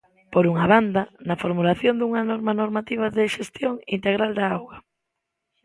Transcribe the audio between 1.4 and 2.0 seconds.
formulación